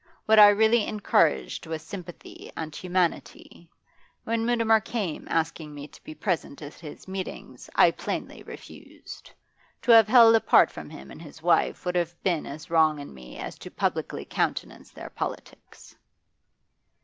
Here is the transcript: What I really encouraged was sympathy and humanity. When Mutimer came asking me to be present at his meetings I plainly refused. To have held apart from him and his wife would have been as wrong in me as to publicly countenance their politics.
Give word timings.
What 0.25 0.39
I 0.39 0.49
really 0.49 0.87
encouraged 0.87 1.67
was 1.67 1.83
sympathy 1.83 2.51
and 2.57 2.75
humanity. 2.75 3.69
When 4.23 4.47
Mutimer 4.47 4.79
came 4.79 5.27
asking 5.29 5.75
me 5.75 5.87
to 5.89 6.03
be 6.03 6.15
present 6.15 6.59
at 6.63 6.73
his 6.73 7.07
meetings 7.07 7.69
I 7.75 7.91
plainly 7.91 8.41
refused. 8.41 9.29
To 9.83 9.91
have 9.91 10.07
held 10.07 10.35
apart 10.35 10.71
from 10.71 10.89
him 10.89 11.11
and 11.11 11.21
his 11.21 11.43
wife 11.43 11.85
would 11.85 11.95
have 11.95 12.19
been 12.23 12.47
as 12.47 12.71
wrong 12.71 12.97
in 12.97 13.13
me 13.13 13.37
as 13.37 13.59
to 13.59 13.69
publicly 13.69 14.25
countenance 14.25 14.89
their 14.89 15.11
politics. 15.11 15.95